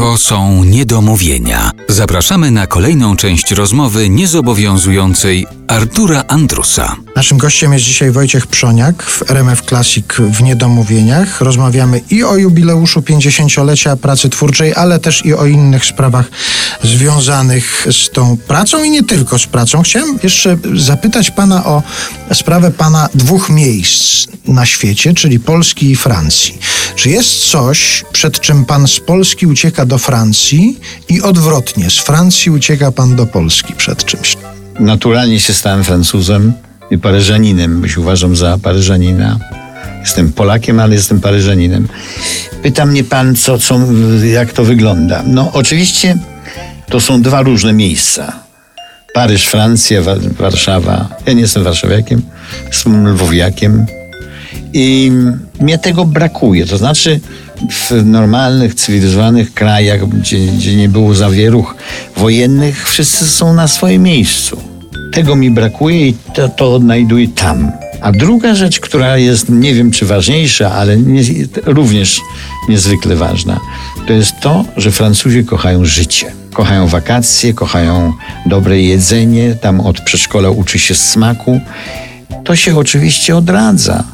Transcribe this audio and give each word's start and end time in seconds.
To 0.00 0.18
są 0.18 0.64
niedomówienia. 0.64 1.70
Zapraszamy 1.88 2.50
na 2.50 2.66
kolejną 2.66 3.16
część 3.16 3.50
rozmowy 3.50 4.08
niezobowiązującej 4.08 5.46
Artura 5.70 6.24
Andrusa. 6.28 6.96
Naszym 7.16 7.38
gościem 7.38 7.72
jest 7.72 7.84
dzisiaj 7.84 8.10
Wojciech 8.10 8.46
Przoniak 8.46 9.02
w 9.02 9.30
RMF 9.30 9.62
Classic 9.62 10.06
w 10.18 10.42
Niedomówieniach. 10.42 11.40
Rozmawiamy 11.40 12.00
i 12.10 12.24
o 12.24 12.36
jubileuszu 12.36 13.00
50-lecia 13.00 13.96
pracy 13.96 14.28
twórczej, 14.28 14.74
ale 14.74 14.98
też 14.98 15.26
i 15.26 15.34
o 15.34 15.46
innych 15.46 15.84
sprawach 15.84 16.30
związanych 16.82 17.86
z 17.92 18.10
tą 18.10 18.36
pracą 18.36 18.84
i 18.84 18.90
nie 18.90 19.02
tylko 19.02 19.38
z 19.38 19.46
pracą. 19.46 19.82
Chciałem 19.82 20.18
jeszcze 20.22 20.58
zapytać 20.74 21.30
pana 21.30 21.64
o 21.64 21.82
sprawę 22.32 22.70
pana 22.70 23.08
dwóch 23.14 23.50
miejsc 23.50 24.26
na 24.46 24.66
świecie, 24.66 25.14
czyli 25.14 25.40
Polski 25.40 25.90
i 25.90 25.96
Francji. 25.96 26.58
Czy 26.96 27.10
jest 27.10 27.50
coś, 27.50 28.04
przed 28.12 28.40
czym 28.40 28.64
pan 28.64 28.88
z 28.88 29.00
Polski 29.00 29.46
ucieka 29.46 29.86
do 29.86 29.98
Francji 29.98 30.78
i 31.08 31.22
odwrotnie, 31.22 31.90
z 31.90 31.98
Francji 31.98 32.50
ucieka 32.50 32.92
pan 32.92 33.16
do 33.16 33.26
Polski 33.26 33.74
przed 33.74 34.04
czymś? 34.04 34.36
Naturalnie 34.78 35.40
się 35.40 35.54
stałem 35.54 35.84
Francuzem 35.84 36.52
i 36.90 36.98
Paryżaninem, 36.98 37.80
bo 37.80 37.88
się 37.88 38.00
uważam 38.00 38.36
za 38.36 38.58
Paryżanina. 38.58 39.38
Jestem 40.00 40.32
Polakiem, 40.32 40.80
ale 40.80 40.94
jestem 40.94 41.20
Paryżaninem. 41.20 41.88
Pyta 42.62 42.86
mnie 42.86 43.04
pan, 43.04 43.36
co, 43.36 43.58
co, 43.58 43.80
jak 44.24 44.52
to 44.52 44.64
wygląda. 44.64 45.22
No, 45.26 45.50
oczywiście 45.52 46.16
to 46.90 47.00
są 47.00 47.22
dwa 47.22 47.42
różne 47.42 47.72
miejsca. 47.72 48.32
Paryż, 49.14 49.46
Francja, 49.46 50.02
Wa- 50.02 50.16
Warszawa. 50.38 51.08
Ja 51.26 51.32
nie 51.32 51.40
jestem 51.40 51.64
warszawiakiem, 51.64 52.22
jestem 52.66 53.08
lwowiakiem. 53.08 53.86
I 54.72 55.12
mnie 55.60 55.78
tego 55.78 56.04
brakuje. 56.04 56.66
To 56.66 56.78
znaczy, 56.78 57.20
w 57.68 58.06
normalnych, 58.06 58.74
cywilizowanych 58.74 59.54
krajach, 59.54 60.08
gdzie, 60.08 60.38
gdzie 60.38 60.76
nie 60.76 60.88
było 60.88 61.14
zawieruch 61.14 61.74
wojennych, 62.16 62.88
wszyscy 62.88 63.26
są 63.26 63.54
na 63.54 63.68
swoim 63.68 64.02
miejscu. 64.02 64.60
Tego 65.12 65.36
mi 65.36 65.50
brakuje 65.50 66.08
i 66.08 66.14
to, 66.34 66.48
to 66.48 66.74
odnajduję 66.74 67.28
tam. 67.28 67.72
A 68.00 68.12
druga 68.12 68.54
rzecz, 68.54 68.80
która 68.80 69.18
jest, 69.18 69.48
nie 69.48 69.74
wiem 69.74 69.90
czy 69.90 70.06
ważniejsza, 70.06 70.72
ale 70.72 70.96
nie, 70.96 71.22
również 71.64 72.20
niezwykle 72.68 73.16
ważna, 73.16 73.60
to 74.06 74.12
jest 74.12 74.32
to, 74.40 74.64
że 74.76 74.90
Francuzi 74.90 75.44
kochają 75.44 75.84
życie. 75.84 76.32
Kochają 76.52 76.86
wakacje, 76.86 77.54
kochają 77.54 78.12
dobre 78.46 78.80
jedzenie, 78.80 79.54
tam 79.54 79.80
od 79.80 80.00
przedszkola 80.00 80.50
uczy 80.50 80.78
się 80.78 80.94
smaku. 80.94 81.60
To 82.44 82.56
się 82.56 82.78
oczywiście 82.78 83.36
odradza 83.36 84.04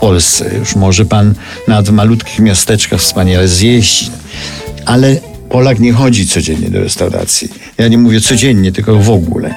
Polsce. 0.00 0.54
Już 0.58 0.76
może 0.76 1.04
pan 1.04 1.34
nawet 1.68 1.88
w 1.88 1.92
malutkich 1.92 2.38
miasteczkach 2.38 3.00
wspaniale 3.00 3.48
zjeść, 3.48 4.10
ale 4.86 5.16
Polak 5.50 5.78
nie 5.78 5.92
chodzi 5.92 6.26
codziennie 6.26 6.70
do 6.70 6.80
restauracji. 6.80 7.48
Ja 7.78 7.88
nie 7.88 7.98
mówię 7.98 8.20
codziennie, 8.20 8.72
tylko 8.72 8.98
w 8.98 9.10
ogóle. 9.10 9.54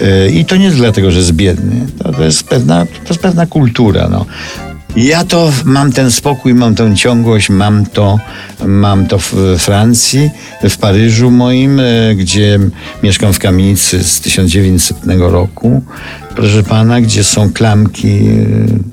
Yy, 0.00 0.30
I 0.30 0.44
to 0.44 0.56
nie 0.56 0.64
jest 0.64 0.76
dlatego, 0.76 1.10
że 1.10 1.18
jest 1.18 1.32
biedny. 1.32 1.86
To, 2.16 2.24
jest, 2.24 2.44
pewna, 2.44 2.86
to 2.86 3.08
jest 3.08 3.22
pewna 3.22 3.46
kultura. 3.46 4.08
No. 4.08 4.26
Ja 4.96 5.24
to 5.24 5.52
mam 5.64 5.92
ten 5.92 6.10
spokój, 6.10 6.54
mam 6.54 6.74
tę 6.74 6.94
ciągłość, 6.96 7.50
mam 7.50 7.86
to, 7.86 8.18
mam 8.66 9.06
to 9.06 9.18
w 9.18 9.34
Francji, 9.58 10.30
w 10.68 10.78
Paryżu 10.78 11.30
moim, 11.30 11.80
e, 11.80 12.14
gdzie 12.14 12.58
mieszkam 13.02 13.32
w 13.32 13.38
kamienicy 13.38 14.04
z 14.04 14.20
1900 14.20 14.98
roku. 15.18 15.82
Proszę 16.36 16.62
pana, 16.62 17.00
gdzie 17.00 17.24
są 17.24 17.52
klamki 17.52 18.18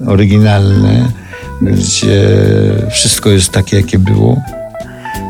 e, 0.06 0.10
oryginalne, 0.10 1.12
gdzie 1.62 2.28
wszystko 2.92 3.30
jest 3.30 3.50
takie, 3.50 3.78
jakie 3.78 4.00
było. 4.00 4.42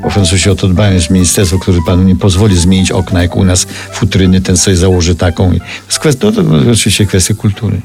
Bo 0.03 0.09
Francuzi 0.09 0.49
o 0.49 0.55
to 0.55 0.67
dbają, 0.67 0.93
jest 0.93 1.09
ministerstwo, 1.09 1.59
które 1.59 1.77
panu 1.85 2.03
nie 2.03 2.15
pozwoli 2.15 2.57
zmienić 2.57 2.91
okna, 2.91 3.21
jak 3.21 3.35
u 3.35 3.45
nas 3.45 3.67
futryny, 3.93 4.41
ten 4.41 4.57
sobie 4.57 4.77
założy 4.77 5.15
taką. 5.15 5.49
To, 5.49 5.65
jest 5.87 5.99
kwestia, 5.99 6.19
to, 6.19 6.31
to 6.31 6.41
oczywiście 6.71 7.05
kwestia 7.05 7.33
kultury. 7.33 7.81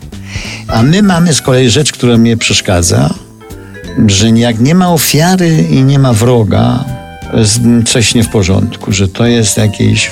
A 0.69 0.83
my 0.83 1.03
mamy 1.03 1.35
z 1.35 1.43
kolei 1.43 1.71
rzecz, 1.71 1.93
która 1.93 2.17
mnie 2.17 2.37
przeszkadza, 2.37 3.15
że 4.07 4.31
jak 4.31 4.61
nie 4.61 4.75
ma 4.75 4.93
ofiary 4.93 5.67
i 5.71 5.83
nie 5.83 5.99
ma 5.99 6.13
wroga, 6.13 6.85
to 6.85 7.06
coś 7.87 8.15
nie 8.15 8.25
w 8.25 8.29
porządku, 8.29 8.93
że 8.93 9.09
to 9.09 9.27
jest 9.27 9.57
jakieś, 9.57 10.11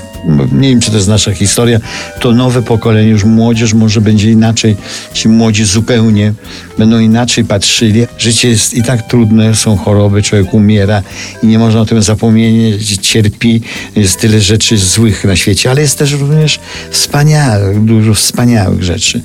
nie 0.52 0.68
wiem 0.68 0.80
czy 0.80 0.90
to 0.90 0.96
jest 0.96 1.08
nasza 1.08 1.32
historia, 1.32 1.80
to 2.20 2.32
nowe 2.32 2.62
pokolenie, 2.62 3.10
już 3.10 3.24
młodzież 3.24 3.74
może 3.74 4.00
będzie 4.00 4.30
inaczej, 4.30 4.76
ci 5.12 5.28
młodzi 5.28 5.64
zupełnie 5.64 6.32
będą 6.78 6.98
inaczej 6.98 7.44
patrzyli. 7.44 8.06
Życie 8.18 8.48
jest 8.48 8.74
i 8.74 8.82
tak 8.82 9.08
trudne, 9.08 9.54
są 9.54 9.76
choroby, 9.76 10.22
człowiek 10.22 10.54
umiera 10.54 11.02
i 11.42 11.46
nie 11.46 11.58
można 11.58 11.80
o 11.80 11.86
tym 11.86 12.02
zapomnieć, 12.02 12.96
cierpi, 12.96 13.60
jest 13.96 14.20
tyle 14.20 14.40
rzeczy 14.40 14.78
złych 14.78 15.24
na 15.24 15.36
świecie, 15.36 15.70
ale 15.70 15.80
jest 15.80 15.98
też 15.98 16.12
również 16.12 16.60
wspaniałych, 16.90 17.84
dużo 17.84 18.14
wspaniałych 18.14 18.82
rzeczy. 18.82 19.20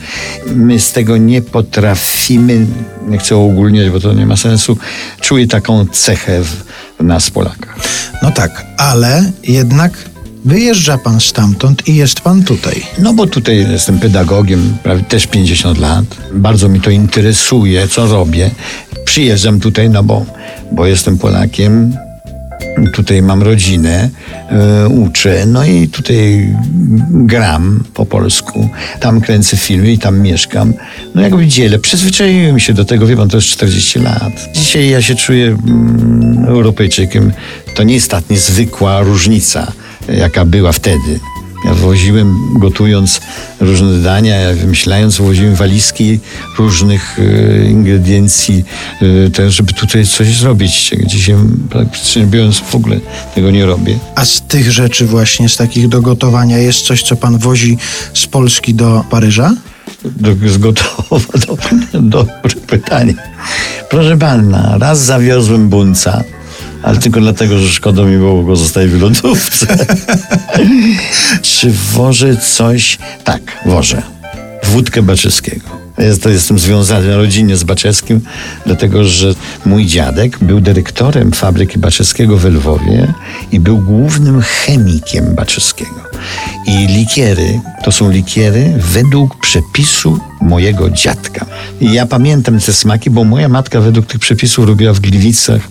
My 0.55 0.79
z 0.79 0.91
tego 0.91 1.17
nie 1.17 1.41
potrafimy, 1.41 2.65
nie 3.07 3.17
chcę 3.17 3.37
ogólniać, 3.37 3.89
bo 3.89 3.99
to 3.99 4.13
nie 4.13 4.25
ma 4.25 4.37
sensu, 4.37 4.77
czuję 5.21 5.47
taką 5.47 5.85
cechę 5.85 6.43
w, 6.43 6.69
nas, 7.03 7.29
Polakach. 7.29 7.77
No 8.23 8.31
tak, 8.31 8.65
ale 8.77 9.31
jednak 9.43 10.09
wyjeżdża 10.45 10.97
pan 10.97 11.19
stamtąd 11.19 11.87
i 11.87 11.95
jest 11.95 12.21
pan 12.21 12.43
tutaj. 12.43 12.83
No 12.99 13.13
bo 13.13 13.27
tutaj 13.27 13.57
jestem 13.71 13.99
pedagogiem, 13.99 14.77
prawie 14.83 15.03
też 15.03 15.27
50 15.27 15.77
lat. 15.77 16.05
Bardzo 16.33 16.69
mi 16.69 16.81
to 16.81 16.89
interesuje, 16.89 17.87
co 17.87 18.07
robię. 18.07 18.51
Przyjeżdżam 19.05 19.59
tutaj, 19.59 19.89
no 19.89 20.03
bo, 20.03 20.25
bo 20.71 20.85
jestem 20.85 21.17
Polakiem. 21.17 21.97
Tutaj 22.93 23.21
mam 23.21 23.43
rodzinę, 23.43 24.09
e, 24.49 24.87
uczę, 24.87 25.45
no 25.45 25.65
i 25.65 25.87
tutaj 25.87 26.49
gram 27.09 27.83
po 27.93 28.05
polsku. 28.05 28.69
Tam 28.99 29.21
kręcę 29.21 29.57
filmy 29.57 29.91
i 29.91 29.97
tam 29.97 30.19
mieszkam. 30.19 30.73
No 31.15 31.21
jakby 31.21 31.47
dzielę. 31.47 31.79
Przyzwyczaiłem 31.79 32.59
się 32.59 32.73
do 32.73 32.85
tego, 32.85 33.07
wie 33.07 33.17
pan, 33.17 33.29
to 33.29 33.37
jest 33.37 33.47
40 33.47 33.99
lat. 33.99 34.33
Dzisiaj 34.55 34.89
ja 34.89 35.01
się 35.01 35.15
czuję 35.15 35.45
mm, 35.47 36.45
Europejczykiem. 36.47 37.31
To 37.75 37.83
nie 37.83 37.93
jest 37.93 38.11
ta 38.11 38.21
niezwykła 38.29 39.01
różnica, 39.01 39.71
jaka 40.09 40.45
była 40.45 40.71
wtedy. 40.71 41.19
Ja 41.65 41.73
woziłem, 41.73 42.59
gotując 42.59 43.21
różne 43.59 43.97
dania, 44.01 44.35
ja 44.35 44.55
wymyślając, 44.55 45.17
woziłem 45.17 45.55
walizki 45.55 46.19
różnych 46.57 47.19
e, 47.19 47.69
ingrediencji, 47.69 48.63
e, 49.01 49.29
też, 49.29 49.55
żeby 49.55 49.73
tutaj 49.73 50.05
coś 50.05 50.37
zrobić. 50.37 50.91
Dzisiaj 51.05 51.35
praktycznie 51.69 52.23
biorąc 52.23 52.59
w 52.59 52.75
ogóle 52.75 52.99
tego 53.35 53.51
nie 53.51 53.65
robię. 53.65 53.99
A 54.15 54.25
z 54.25 54.41
tych 54.41 54.71
rzeczy 54.71 55.05
właśnie, 55.05 55.49
z 55.49 55.57
takich 55.57 55.87
do 55.87 56.01
gotowania, 56.01 56.57
jest 56.57 56.81
coś, 56.81 57.03
co 57.03 57.15
pan 57.15 57.37
wozi 57.37 57.77
z 58.13 58.27
Polski 58.27 58.73
do 58.73 59.03
Paryża? 59.09 59.55
Do, 60.05 60.49
zgotowa, 60.49 61.19
dobre, 61.47 61.69
dobre 62.17 62.55
pytanie. 62.67 63.13
Proszę 63.89 64.17
pana, 64.17 64.77
raz 64.77 64.99
zawiozłem 64.99 65.69
bunca, 65.69 66.23
ale 66.83 66.97
tylko 66.97 67.19
dlatego, 67.19 67.59
że 67.59 67.69
szkoda 67.69 68.03
mi 68.03 68.17
było 68.17 68.43
go 68.43 68.55
zostawić 68.55 68.91
w 68.91 69.01
lodówce. 69.01 69.67
Czy 71.41 71.71
wożę 71.93 72.37
coś? 72.37 72.97
Tak, 73.23 73.41
wożę. 73.65 74.01
Wódkę 74.63 75.01
Baczyskiego. 75.01 75.79
To 76.21 76.29
jestem 76.29 76.59
związany 76.59 77.17
rodzinnie 77.17 77.57
z 77.57 77.63
Baczewskim, 77.63 78.21
dlatego 78.65 79.03
że 79.03 79.33
mój 79.65 79.85
dziadek 79.85 80.37
był 80.41 80.59
dyrektorem 80.59 81.31
fabryki 81.31 81.79
Baczewskiego 81.79 82.37
w 82.37 82.45
Lwowie 82.45 83.13
i 83.51 83.59
był 83.59 83.77
głównym 83.77 84.41
chemikiem 84.41 85.35
Baczewskiego. 85.35 86.08
I 86.65 86.87
likiery 86.87 87.61
to 87.83 87.91
są 87.91 88.11
likiery 88.11 88.73
według 88.77 89.39
przepisu 89.39 90.19
mojego 90.41 90.89
dziadka. 90.89 91.45
I 91.81 91.93
ja 91.93 92.05
pamiętam 92.05 92.59
te 92.59 92.73
smaki, 92.73 93.09
bo 93.09 93.23
moja 93.23 93.49
matka 93.49 93.81
według 93.81 94.05
tych 94.05 94.19
przepisów 94.19 94.67
robiła 94.67 94.93
w 94.93 94.99
Gliwicach 94.99 95.61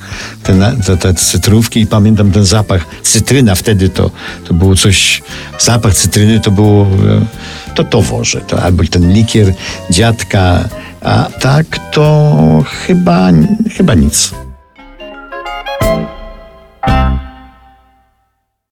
te, 0.42 0.76
te, 0.86 0.96
te 0.96 1.14
cytrówki 1.14 1.80
i 1.80 1.86
pamiętam 1.86 2.30
ten 2.30 2.44
zapach. 2.44 2.86
Cytryna 3.02 3.54
wtedy 3.54 3.88
to, 3.88 4.10
to 4.48 4.54
było 4.54 4.76
coś, 4.76 5.22
zapach 5.58 5.94
cytryny 5.94 6.40
to 6.40 6.50
było, 6.50 6.82
e, 6.82 7.74
to 7.74 7.84
to 7.84 8.02
wożę. 8.02 8.40
To, 8.40 8.62
albo 8.62 8.84
ten 8.90 9.12
likier 9.12 9.54
dziadka, 9.90 10.68
a 11.00 11.28
tak 11.40 11.92
to 11.92 12.64
chyba, 12.86 13.30
chyba 13.76 13.94
nic. 13.94 14.32